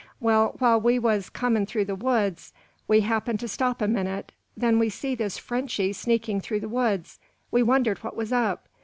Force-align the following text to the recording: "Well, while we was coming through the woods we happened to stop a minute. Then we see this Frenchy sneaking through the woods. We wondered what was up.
"Well, 0.19 0.55
while 0.57 0.81
we 0.81 0.97
was 0.97 1.29
coming 1.29 1.67
through 1.67 1.85
the 1.85 1.93
woods 1.93 2.53
we 2.87 3.01
happened 3.01 3.39
to 3.41 3.47
stop 3.47 3.83
a 3.83 3.87
minute. 3.87 4.31
Then 4.57 4.79
we 4.79 4.89
see 4.89 5.13
this 5.13 5.37
Frenchy 5.37 5.93
sneaking 5.93 6.41
through 6.41 6.61
the 6.61 6.67
woods. 6.67 7.19
We 7.51 7.61
wondered 7.61 7.99
what 7.99 8.15
was 8.15 8.33
up. 8.33 8.67